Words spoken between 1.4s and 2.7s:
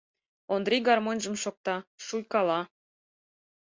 шокта, шуйкала.